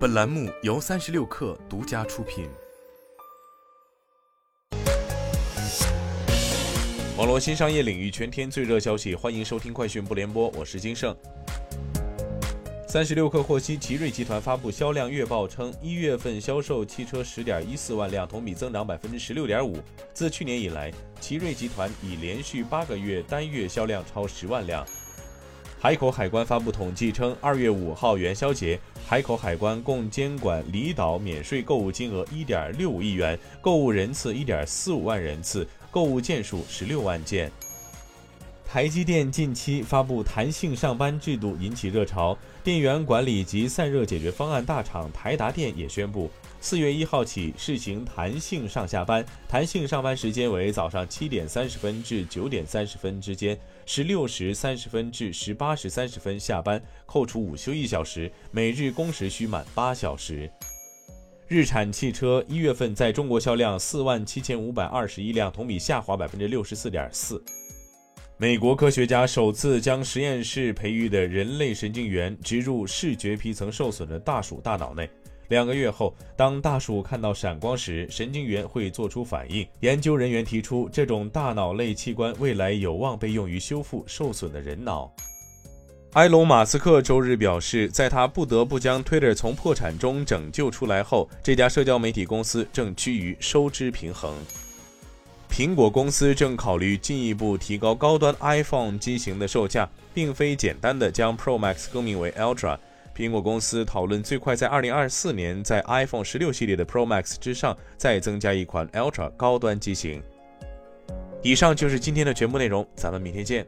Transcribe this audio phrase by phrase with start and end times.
[0.00, 2.48] 本栏目由三十六氪独家出品。
[7.18, 11.14] 网络新商业领域全天最热消息，欢迎收听快讯不联播，我是金盛。
[12.88, 19.82] 三十六氪获悉，奇瑞集团发布销量月报称，一月份销售汽车十点一四万辆，同比增长百分之十六点五。
[20.14, 20.90] 自去年以来，
[21.20, 24.82] 奇瑞集团已连续八个月单月销量超十万辆。
[25.82, 37.50] 海口海关发布统计称，二月五号元宵节，海口海关共监管离岛免税购物金额一点六五亿元，购物人次一点四五万人次，购物件数十六万件。
[38.72, 46.30] 台积电近期发布弹性上班制度引起热潮，电源管理及散热解决方案大厂台达电也宣布，
[46.60, 60.48] 四月一号起试行弹性上下班，弹性上班时间为早上七点三十分至九点三十分之间，十六时三十分至十八时三十分下班，扣除午休一小时，每日工时需满八小时。
[61.48, 67.42] 日产汽车一月份在中国销量四万七千五百二十一辆，同比下滑百分之六十四点四。
[68.40, 75.06] 美国科学家首次将实验室培育的人类神经元植入视觉皮层受损的大鼠大脑内。
[75.48, 79.66] 两个月后，当大鼠看到闪光时，神经元会做出反应。
[79.80, 85.12] 研究人员提出，这种大脑类器官未来有望被用于修复受损的人脑。
[86.14, 94.34] 埃隆·马斯克周日表示，在他不得不将 Twitter 从破产中拯救出来后，这家社交媒体公司正趋于收支平衡。
[95.50, 102.78] 苹果公司正考虑进一步提高高端 iPhone 机型的售价，并非简单的将 Pro Max 更名为 Ultra。
[103.14, 110.22] 苹果公司讨论最快在2024年在 iPhone 16系列的 Pro Max 之上再增加一款 Ultra 高端机型。
[111.42, 113.66] 以上就是今天的全部内容，咱们明天见。